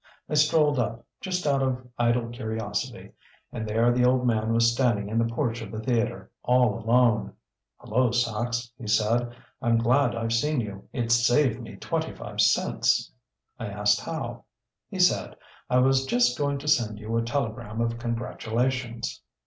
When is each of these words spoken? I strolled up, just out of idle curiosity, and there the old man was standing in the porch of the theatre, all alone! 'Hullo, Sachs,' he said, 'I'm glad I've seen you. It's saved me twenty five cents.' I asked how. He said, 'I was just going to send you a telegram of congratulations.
I 0.27 0.33
strolled 0.33 0.79
up, 0.79 1.05
just 1.19 1.45
out 1.45 1.61
of 1.61 1.87
idle 1.95 2.27
curiosity, 2.29 3.11
and 3.51 3.67
there 3.67 3.91
the 3.91 4.03
old 4.03 4.25
man 4.25 4.51
was 4.51 4.71
standing 4.73 5.09
in 5.09 5.19
the 5.19 5.31
porch 5.31 5.61
of 5.61 5.71
the 5.71 5.79
theatre, 5.79 6.31
all 6.41 6.79
alone! 6.83 7.35
'Hullo, 7.77 8.09
Sachs,' 8.09 8.71
he 8.79 8.87
said, 8.87 9.35
'I'm 9.61 9.77
glad 9.77 10.15
I've 10.15 10.33
seen 10.33 10.59
you. 10.59 10.89
It's 10.91 11.13
saved 11.27 11.61
me 11.61 11.75
twenty 11.75 12.15
five 12.15 12.41
cents.' 12.41 13.11
I 13.59 13.67
asked 13.67 14.01
how. 14.01 14.45
He 14.89 14.97
said, 14.97 15.35
'I 15.69 15.77
was 15.81 16.05
just 16.07 16.35
going 16.35 16.57
to 16.57 16.67
send 16.67 16.97
you 16.97 17.15
a 17.15 17.21
telegram 17.21 17.79
of 17.79 17.99
congratulations. 17.99 19.21